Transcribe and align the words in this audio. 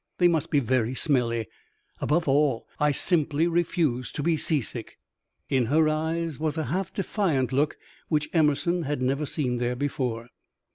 They 0.17 0.27
must 0.27 0.49
be 0.49 0.59
very 0.59 0.95
smelly. 0.95 1.45
Above 1.99 2.27
all, 2.27 2.67
I 2.79 2.91
simply 2.91 3.45
refuse 3.45 4.11
to 4.13 4.23
be 4.23 4.35
seasick." 4.35 4.97
In 5.47 5.67
her 5.67 5.87
eyes 5.87 6.39
was 6.39 6.57
a 6.57 6.63
half 6.63 6.91
defiant 6.91 7.53
look 7.53 7.77
which 8.09 8.27
Emerson 8.33 8.81
had 8.81 8.99
never 8.99 9.27
seen 9.27 9.57
there 9.57 9.75
before. 9.75 10.29